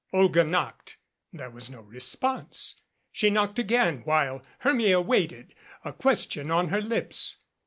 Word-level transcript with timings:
Olga 0.13 0.43
knocked. 0.43 0.97
There 1.31 1.51
was 1.51 1.69
no 1.69 1.81
response. 1.81 2.81
She 3.11 3.29
knocked 3.29 3.59
again 3.59 3.99
while 4.03 4.43
Hermia 4.61 4.99
waited, 4.99 5.53
a 5.85 5.93
question 5.93 6.49
on 6.49 6.69
her 6.69 6.81
lips. 6.81 7.37